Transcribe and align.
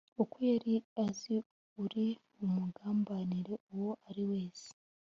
uko 0.21 0.37
yari 0.51 0.73
azi 1.05 1.35
uri 1.83 2.05
bumugambanire 2.37 3.53
uwo 3.73 3.91
ari 4.09 4.23
wese 4.31 4.69